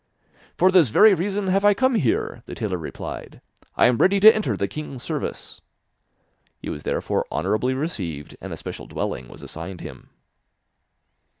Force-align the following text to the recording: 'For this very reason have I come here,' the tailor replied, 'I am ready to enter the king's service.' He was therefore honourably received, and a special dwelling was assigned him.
'For 0.57 0.71
this 0.71 0.89
very 0.89 1.13
reason 1.13 1.45
have 1.49 1.63
I 1.63 1.75
come 1.75 1.93
here,' 1.93 2.41
the 2.47 2.55
tailor 2.55 2.79
replied, 2.79 3.39
'I 3.77 3.85
am 3.85 3.97
ready 3.99 4.19
to 4.21 4.33
enter 4.35 4.57
the 4.57 4.67
king's 4.67 5.03
service.' 5.03 5.61
He 6.57 6.71
was 6.71 6.81
therefore 6.81 7.27
honourably 7.31 7.75
received, 7.75 8.35
and 8.41 8.51
a 8.51 8.57
special 8.57 8.87
dwelling 8.87 9.27
was 9.27 9.43
assigned 9.43 9.81
him. 9.81 10.09